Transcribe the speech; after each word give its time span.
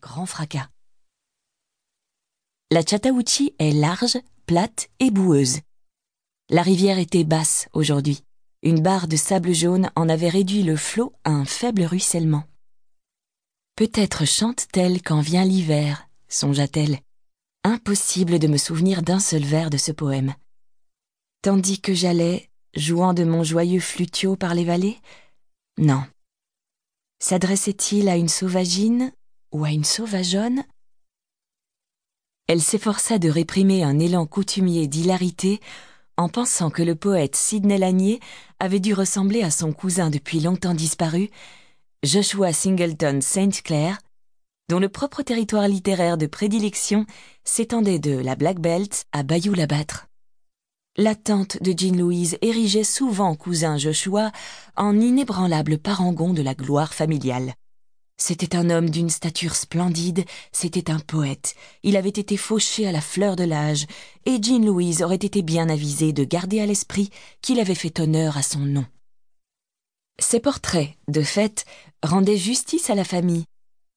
grand 0.00 0.26
fracas. 0.26 0.68
La 2.70 2.82
Chattahoochee 2.84 3.54
est 3.58 3.72
large, 3.72 4.18
plate 4.46 4.88
et 5.00 5.10
boueuse. 5.10 5.60
La 6.50 6.62
rivière 6.62 6.98
était 6.98 7.24
basse 7.24 7.68
aujourd'hui. 7.72 8.22
Une 8.62 8.82
barre 8.82 9.08
de 9.08 9.16
sable 9.16 9.54
jaune 9.54 9.90
en 9.96 10.08
avait 10.08 10.28
réduit 10.28 10.62
le 10.62 10.76
flot 10.76 11.12
à 11.24 11.30
un 11.30 11.44
faible 11.44 11.82
ruissellement. 11.82 12.44
Peut-être 13.76 14.24
chante-t-elle 14.24 15.02
quand 15.02 15.20
vient 15.20 15.44
l'hiver, 15.44 16.08
songea-t-elle. 16.28 16.98
Impossible 17.64 18.38
de 18.38 18.48
me 18.48 18.56
souvenir 18.56 19.02
d'un 19.02 19.20
seul 19.20 19.44
vers 19.44 19.70
de 19.70 19.76
ce 19.76 19.92
poème. 19.92 20.34
Tandis 21.42 21.80
que 21.80 21.94
j'allais, 21.94 22.50
jouant 22.74 23.14
de 23.14 23.24
mon 23.24 23.44
joyeux 23.44 23.80
flutio 23.80 24.36
par 24.36 24.54
les 24.54 24.64
vallées 24.64 24.98
Non. 25.78 26.02
S'adressait-il 27.20 28.08
à 28.08 28.16
une 28.16 28.28
sauvagine 28.28 29.12
ou 29.52 29.64
à 29.64 29.70
une 29.70 29.84
sauvageonne 29.84 30.64
Elle 32.46 32.62
s'efforça 32.62 33.18
de 33.18 33.28
réprimer 33.28 33.82
un 33.82 33.98
élan 33.98 34.26
coutumier 34.26 34.86
d'hilarité 34.86 35.60
en 36.16 36.28
pensant 36.28 36.70
que 36.70 36.82
le 36.82 36.96
poète 36.96 37.36
Sidney 37.36 37.78
Lanier 37.78 38.20
avait 38.58 38.80
dû 38.80 38.92
ressembler 38.92 39.42
à 39.42 39.50
son 39.50 39.72
cousin 39.72 40.10
depuis 40.10 40.40
longtemps 40.40 40.74
disparu, 40.74 41.30
Joshua 42.02 42.52
Singleton 42.52 43.20
St. 43.20 43.62
Clair, 43.62 43.98
dont 44.68 44.80
le 44.80 44.88
propre 44.88 45.22
territoire 45.22 45.68
littéraire 45.68 46.18
de 46.18 46.26
prédilection 46.26 47.06
s'étendait 47.44 48.00
de 48.00 48.18
la 48.18 48.34
Black 48.34 48.58
Belt 48.58 49.06
à 49.12 49.22
Bayou-la-Bâtre. 49.22 50.08
La 50.96 51.14
tante 51.14 51.62
de 51.62 51.72
Jean 51.76 51.96
Louise 51.96 52.36
érigeait 52.42 52.82
souvent 52.82 53.36
cousin 53.36 53.78
Joshua 53.78 54.32
en 54.76 54.98
inébranlable 54.98 55.78
parangon 55.78 56.32
de 56.32 56.42
la 56.42 56.54
gloire 56.54 56.92
familiale. 56.92 57.54
C'était 58.20 58.56
un 58.56 58.68
homme 58.68 58.90
d'une 58.90 59.10
stature 59.10 59.54
splendide, 59.54 60.24
c'était 60.50 60.90
un 60.90 60.98
poète. 60.98 61.54
Il 61.84 61.96
avait 61.96 62.08
été 62.08 62.36
fauché 62.36 62.86
à 62.86 62.92
la 62.92 63.00
fleur 63.00 63.36
de 63.36 63.44
l'âge, 63.44 63.86
et 64.26 64.42
Jean 64.42 64.64
Louise 64.64 65.02
aurait 65.02 65.14
été 65.14 65.42
bien 65.42 65.68
avisée 65.68 66.12
de 66.12 66.24
garder 66.24 66.60
à 66.60 66.66
l'esprit 66.66 67.10
qu'il 67.42 67.60
avait 67.60 67.76
fait 67.76 68.00
honneur 68.00 68.36
à 68.36 68.42
son 68.42 68.58
nom. 68.58 68.84
Ses 70.18 70.40
portraits, 70.40 70.94
de 71.06 71.22
fait, 71.22 71.64
rendaient 72.02 72.36
justice 72.36 72.90
à 72.90 72.96
la 72.96 73.04
famille. 73.04 73.44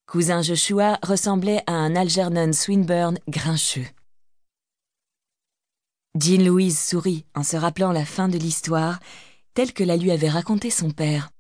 Cousin 0.05 0.43
Joshua 0.43 0.99
ressemblait 1.01 1.63
à 1.65 1.73
un 1.73 1.95
Algernon 1.95 2.53
Swinburne 2.53 3.17
grincheux. 3.27 3.87
Jean 6.13 6.45
Louise 6.45 6.79
sourit 6.79 7.25
en 7.33 7.41
se 7.41 7.57
rappelant 7.57 7.91
la 7.91 8.05
fin 8.05 8.27
de 8.27 8.37
l'histoire, 8.37 8.99
telle 9.55 9.73
que 9.73 9.83
la 9.83 9.97
lui 9.97 10.11
avait 10.11 10.29
racontée 10.29 10.69
son 10.69 10.91
père. 10.91 11.31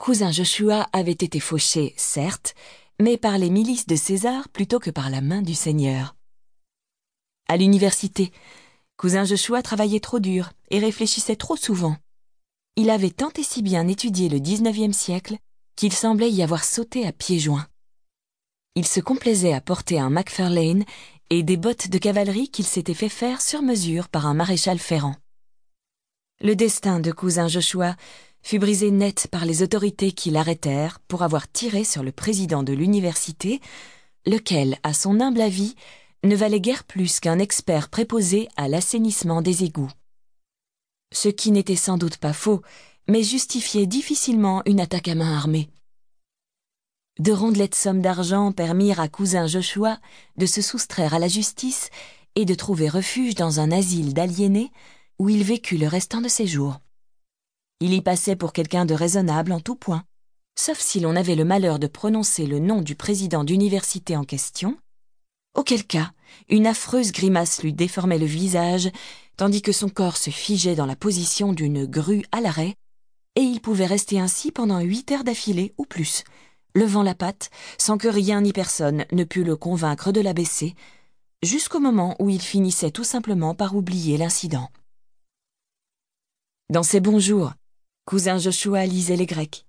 Cousin 0.00 0.30
Joshua 0.30 0.88
avait 0.94 1.12
été 1.12 1.40
fauché, 1.40 1.92
certes, 1.98 2.54
mais 3.02 3.18
par 3.18 3.36
les 3.36 3.50
milices 3.50 3.86
de 3.86 3.96
César 3.96 4.48
plutôt 4.48 4.78
que 4.78 4.88
par 4.88 5.10
la 5.10 5.20
main 5.20 5.42
du 5.42 5.52
Seigneur. 5.52 6.16
À 7.48 7.58
l'université, 7.58 8.32
cousin 8.96 9.24
Joshua 9.26 9.60
travaillait 9.60 10.00
trop 10.00 10.18
dur 10.18 10.52
et 10.70 10.78
réfléchissait 10.78 11.36
trop 11.36 11.54
souvent. 11.54 11.98
Il 12.76 12.88
avait 12.88 13.10
tant 13.10 13.28
et 13.36 13.42
si 13.42 13.60
bien 13.60 13.86
étudié 13.88 14.30
le 14.30 14.38
XIXe 14.38 14.96
siècle 14.96 15.36
qu'il 15.76 15.92
semblait 15.92 16.30
y 16.30 16.42
avoir 16.42 16.64
sauté 16.64 17.06
à 17.06 17.12
pieds 17.12 17.38
joints. 17.38 17.66
Il 18.76 18.86
se 18.86 19.00
complaisait 19.00 19.52
à 19.52 19.60
porter 19.60 20.00
un 20.00 20.08
Macfarlane 20.08 20.86
et 21.28 21.42
des 21.42 21.58
bottes 21.58 21.90
de 21.90 21.98
cavalerie 21.98 22.48
qu'il 22.48 22.64
s'était 22.66 22.94
fait 22.94 23.10
faire 23.10 23.42
sur 23.42 23.60
mesure 23.60 24.08
par 24.08 24.24
un 24.24 24.32
maréchal 24.32 24.78
ferrant. 24.78 25.16
Le 26.40 26.56
destin 26.56 27.00
de 27.00 27.12
cousin 27.12 27.48
Joshua 27.48 27.96
fut 28.42 28.58
brisé 28.58 28.90
net 28.90 29.28
par 29.30 29.44
les 29.44 29.62
autorités 29.62 30.12
qui 30.12 30.30
l'arrêtèrent 30.30 30.98
pour 31.08 31.22
avoir 31.22 31.50
tiré 31.50 31.84
sur 31.84 32.02
le 32.02 32.12
président 32.12 32.62
de 32.62 32.72
l'université, 32.72 33.60
lequel, 34.26 34.78
à 34.82 34.92
son 34.92 35.20
humble 35.20 35.40
avis, 35.40 35.74
ne 36.24 36.36
valait 36.36 36.60
guère 36.60 36.84
plus 36.84 37.20
qu'un 37.20 37.38
expert 37.38 37.88
préposé 37.88 38.48
à 38.56 38.68
l'assainissement 38.68 39.42
des 39.42 39.64
égouts. 39.64 39.90
Ce 41.12 41.28
qui 41.28 41.50
n'était 41.50 41.76
sans 41.76 41.98
doute 41.98 42.18
pas 42.18 42.32
faux, 42.32 42.62
mais 43.08 43.22
justifiait 43.22 43.86
difficilement 43.86 44.62
une 44.66 44.80
attaque 44.80 45.08
à 45.08 45.14
main 45.14 45.34
armée. 45.34 45.68
De 47.18 47.32
rondelettes 47.32 47.74
sommes 47.74 48.00
d'argent 48.00 48.52
permirent 48.52 49.00
à 49.00 49.08
cousin 49.08 49.46
Joshua 49.46 49.98
de 50.36 50.46
se 50.46 50.62
soustraire 50.62 51.14
à 51.14 51.18
la 51.18 51.28
justice 51.28 51.90
et 52.34 52.44
de 52.44 52.54
trouver 52.54 52.88
refuge 52.88 53.34
dans 53.34 53.60
un 53.60 53.72
asile 53.72 54.14
d'aliénés 54.14 54.70
où 55.18 55.28
il 55.28 55.42
vécut 55.42 55.76
le 55.76 55.88
restant 55.88 56.20
de 56.20 56.28
ses 56.28 56.46
jours. 56.46 56.80
Il 57.82 57.94
y 57.94 58.02
passait 58.02 58.36
pour 58.36 58.52
quelqu'un 58.52 58.84
de 58.84 58.92
raisonnable 58.92 59.52
en 59.52 59.60
tout 59.60 59.74
point, 59.74 60.04
sauf 60.54 60.78
si 60.78 61.00
l'on 61.00 61.16
avait 61.16 61.34
le 61.34 61.46
malheur 61.46 61.78
de 61.78 61.86
prononcer 61.86 62.46
le 62.46 62.58
nom 62.58 62.82
du 62.82 62.94
président 62.94 63.42
d'université 63.42 64.18
en 64.18 64.24
question, 64.24 64.76
auquel 65.54 65.86
cas 65.86 66.12
une 66.50 66.66
affreuse 66.66 67.10
grimace 67.10 67.62
lui 67.62 67.72
déformait 67.72 68.18
le 68.18 68.26
visage, 68.26 68.90
tandis 69.38 69.62
que 69.62 69.72
son 69.72 69.88
corps 69.88 70.18
se 70.18 70.28
figeait 70.28 70.74
dans 70.74 70.84
la 70.84 70.94
position 70.94 71.54
d'une 71.54 71.86
grue 71.86 72.22
à 72.32 72.42
l'arrêt, 72.42 72.74
et 73.34 73.40
il 73.40 73.62
pouvait 73.62 73.86
rester 73.86 74.20
ainsi 74.20 74.52
pendant 74.52 74.80
huit 74.80 75.10
heures 75.10 75.24
d'affilée 75.24 75.72
ou 75.78 75.86
plus, 75.86 76.24
levant 76.74 77.02
la 77.02 77.14
patte, 77.14 77.48
sans 77.78 77.96
que 77.96 78.08
rien 78.08 78.42
ni 78.42 78.52
personne 78.52 79.06
ne 79.10 79.24
pût 79.24 79.42
le 79.42 79.56
convaincre 79.56 80.12
de 80.12 80.20
la 80.20 80.34
baisser, 80.34 80.74
jusqu'au 81.42 81.80
moment 81.80 82.14
où 82.18 82.28
il 82.28 82.42
finissait 82.42 82.90
tout 82.90 83.04
simplement 83.04 83.54
par 83.54 83.74
oublier 83.74 84.18
l'incident. 84.18 84.68
Dans 86.68 86.82
ses 86.82 87.00
bons 87.00 87.18
jours, 87.18 87.54
cousin 88.10 88.38
Joshua 88.38 88.86
lisait 88.86 89.14
les 89.14 89.24
Grecs, 89.24 89.64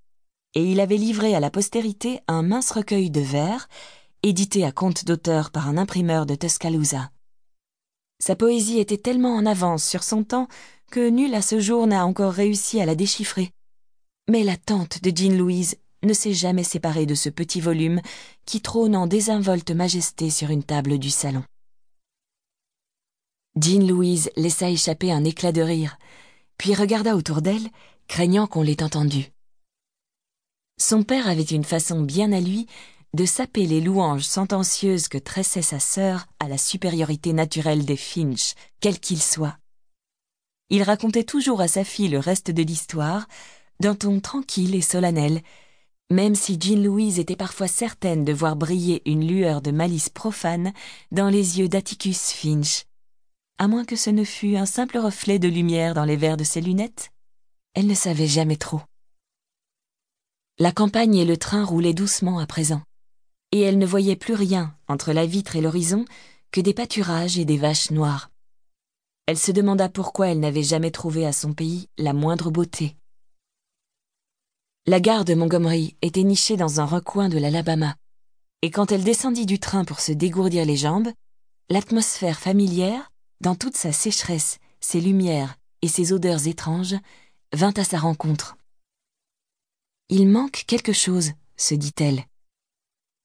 et 0.55 0.63
il 0.63 0.79
avait 0.79 0.97
livré 0.97 1.35
à 1.35 1.39
la 1.39 1.51
postérité 1.51 2.21
un 2.27 2.41
mince 2.41 2.71
recueil 2.71 3.11
de 3.11 3.21
vers, 3.21 3.69
édité 4.23 4.65
à 4.65 4.71
compte 4.71 5.05
d'auteur 5.05 5.51
par 5.51 5.67
un 5.67 5.77
imprimeur 5.77 6.25
de 6.25 6.33
Tuscaloosa. 6.33 7.11
Sa 8.17 8.35
poésie 8.35 8.79
était 8.79 8.97
tellement 8.97 9.35
en 9.35 9.45
avance 9.45 9.87
sur 9.87 10.01
son 10.01 10.23
temps 10.23 10.47
que 10.89 11.07
nul 11.07 11.35
à 11.35 11.43
ce 11.43 11.59
jour 11.59 11.85
n'a 11.85 12.03
encore 12.03 12.33
réussi 12.33 12.81
à 12.81 12.87
la 12.87 12.95
déchiffrer. 12.95 13.51
Mais 14.27 14.43
la 14.43 14.57
tante 14.57 15.03
de 15.03 15.15
Jean 15.15 15.37
Louise 15.37 15.77
ne 16.01 16.13
s'est 16.13 16.33
jamais 16.33 16.63
séparée 16.63 17.05
de 17.05 17.13
ce 17.13 17.29
petit 17.29 17.61
volume 17.61 18.01
qui 18.47 18.59
trône 18.59 18.95
en 18.95 19.05
désinvolte 19.05 19.69
majesté 19.69 20.31
sur 20.31 20.49
une 20.49 20.63
table 20.63 20.97
du 20.97 21.11
salon. 21.11 21.43
Jean 23.55 23.87
Louise 23.87 24.31
laissa 24.35 24.67
échapper 24.67 25.11
un 25.11 25.25
éclat 25.25 25.51
de 25.51 25.61
rire, 25.61 25.99
puis 26.57 26.73
regarda 26.73 27.15
autour 27.15 27.43
d'elle, 27.43 27.69
craignant 28.11 28.45
qu'on 28.45 28.61
l'ait 28.61 28.83
entendu. 28.83 29.31
Son 30.77 31.03
père 31.03 31.29
avait 31.29 31.41
une 31.43 31.63
façon 31.63 32.01
bien 32.01 32.33
à 32.33 32.41
lui 32.41 32.67
de 33.13 33.23
saper 33.23 33.65
les 33.65 33.79
louanges 33.79 34.25
sentencieuses 34.25 35.07
que 35.07 35.17
tressait 35.17 35.61
sa 35.61 35.79
sœur 35.79 36.25
à 36.41 36.49
la 36.49 36.57
supériorité 36.57 37.31
naturelle 37.31 37.85
des 37.85 37.95
Finch, 37.95 38.55
quels 38.81 38.99
qu'ils 38.99 39.21
soient. 39.21 39.57
Il 40.69 40.83
racontait 40.83 41.23
toujours 41.23 41.61
à 41.61 41.69
sa 41.69 41.85
fille 41.85 42.09
le 42.09 42.19
reste 42.19 42.51
de 42.51 42.63
l'histoire, 42.63 43.29
d'un 43.79 43.95
ton 43.95 44.19
tranquille 44.19 44.75
et 44.75 44.81
solennel, 44.81 45.41
même 46.09 46.35
si 46.35 46.59
Jean 46.59 46.83
Louise 46.83 47.17
était 47.17 47.37
parfois 47.37 47.69
certaine 47.69 48.25
de 48.25 48.33
voir 48.33 48.57
briller 48.57 49.01
une 49.09 49.25
lueur 49.25 49.61
de 49.61 49.71
malice 49.71 50.09
profane 50.09 50.73
dans 51.13 51.29
les 51.29 51.59
yeux 51.59 51.69
d'Atticus 51.69 52.33
Finch. 52.33 52.83
À 53.57 53.69
moins 53.69 53.85
que 53.85 53.95
ce 53.95 54.09
ne 54.09 54.25
fût 54.25 54.57
un 54.57 54.65
simple 54.65 54.97
reflet 54.97 55.39
de 55.39 55.47
lumière 55.47 55.93
dans 55.93 56.03
les 56.03 56.17
verres 56.17 56.35
de 56.35 56.43
ses 56.43 56.59
lunettes, 56.59 57.13
elle 57.73 57.87
ne 57.87 57.95
savait 57.95 58.27
jamais 58.27 58.57
trop. 58.57 58.81
La 60.59 60.71
campagne 60.71 61.15
et 61.15 61.25
le 61.25 61.37
train 61.37 61.63
roulaient 61.63 61.93
doucement 61.93 62.39
à 62.39 62.45
présent, 62.45 62.81
et 63.51 63.61
elle 63.61 63.77
ne 63.77 63.85
voyait 63.85 64.15
plus 64.15 64.33
rien 64.33 64.75
entre 64.87 65.13
la 65.13 65.25
vitre 65.25 65.55
et 65.55 65.61
l'horizon 65.61 66.05
que 66.51 66.61
des 66.61 66.73
pâturages 66.73 67.37
et 67.37 67.45
des 67.45 67.57
vaches 67.57 67.91
noires. 67.91 68.29
Elle 69.25 69.37
se 69.37 69.51
demanda 69.51 69.87
pourquoi 69.87 70.27
elle 70.29 70.39
n'avait 70.39 70.63
jamais 70.63 70.91
trouvé 70.91 71.25
à 71.25 71.33
son 71.33 71.53
pays 71.53 71.87
la 71.97 72.13
moindre 72.13 72.51
beauté. 72.51 72.95
La 74.85 74.99
gare 74.99 75.25
de 75.25 75.35
Montgomery 75.35 75.95
était 76.01 76.23
nichée 76.23 76.57
dans 76.57 76.81
un 76.81 76.85
recoin 76.85 77.29
de 77.29 77.37
l'Alabama, 77.37 77.95
et 78.61 78.71
quand 78.71 78.91
elle 78.91 79.03
descendit 79.03 79.45
du 79.45 79.59
train 79.59 79.85
pour 79.85 79.99
se 79.99 80.11
dégourdir 80.11 80.65
les 80.65 80.75
jambes, 80.75 81.09
l'atmosphère 81.69 82.39
familière, 82.39 83.11
dans 83.39 83.55
toute 83.55 83.77
sa 83.77 83.91
sécheresse, 83.91 84.59
ses 84.79 85.01
lumières 85.01 85.55
et 85.81 85.87
ses 85.87 86.13
odeurs 86.13 86.47
étranges, 86.47 86.95
vint 87.53 87.73
à 87.75 87.83
sa 87.83 87.97
rencontre. 87.97 88.57
Il 90.09 90.27
manque 90.27 90.63
quelque 90.67 90.93
chose, 90.93 91.31
se 91.57 91.73
dit-elle. 91.73 92.25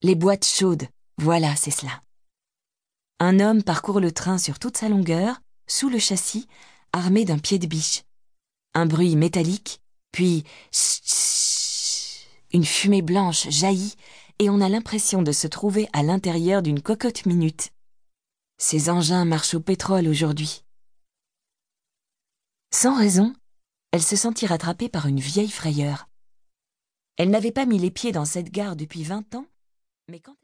Les 0.03 0.15
boîtes 0.15 0.47
chaudes, 0.47 0.89
voilà, 1.19 1.57
c'est 1.57 1.71
cela. 1.71 2.03
Un 3.19 3.41
homme 3.41 3.63
parcourt 3.63 4.01
le 4.01 4.13
train 4.13 4.39
sur 4.39 4.59
toute 4.59 4.77
sa 4.77 4.89
longueur, 4.89 5.41
sous 5.67 5.89
le 5.89 5.99
châssis, 5.99 6.47
armé 6.93 7.25
d'un 7.25 7.39
pied 7.39 7.59
de 7.59 7.67
biche. 7.67 8.03
Un 8.75 8.87
bruit 8.87 9.17
métallique, 9.17 9.81
puis 10.13 10.45
une 12.53 12.65
fumée 12.65 13.03
blanche 13.03 13.49
jaillit 13.49 13.97
et 14.39 14.51
on 14.51 14.61
a 14.61 14.69
l'impression 14.69 15.23
de 15.23 15.33
se 15.33 15.47
trouver 15.47 15.89
à 15.93 16.03
l'intérieur 16.03 16.63
d'une 16.63 16.83
cocotte 16.83 17.27
minute. 17.27 17.71
Ces 18.59 18.91
engins 18.91 19.25
marchent 19.25 19.55
au 19.55 19.61
pétrole 19.61 20.09
aujourd'hui. 20.09 20.65
Sans 22.73 22.97
raison, 22.97 23.35
elle 23.93 24.03
se 24.03 24.17
sentit 24.17 24.47
rattrapée 24.47 24.89
par 24.89 25.07
une 25.07 25.21
vieille 25.21 25.51
frayeur. 25.51 26.09
Elle 27.17 27.31
n'avait 27.31 27.53
pas 27.53 27.65
mis 27.65 27.79
les 27.79 27.91
pieds 27.91 28.13
dans 28.13 28.25
cette 28.25 28.51
gare 28.51 28.77
depuis 28.77 29.05
vingt 29.05 29.35
ans, 29.35 29.47
mais 30.09 30.21
quand 30.21 30.35